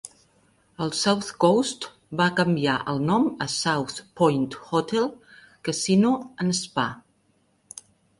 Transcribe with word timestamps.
El 0.83 0.91
South 0.99 1.25
Coast 1.43 1.83
va 2.21 2.25
canviar 2.39 2.77
el 2.93 3.01
nom 3.09 3.27
a 3.45 3.47
South 3.55 3.99
Point 4.21 4.47
Hotel, 4.71 5.05
Casino 5.69 6.15
and 6.47 6.57
Spa. 6.61 6.87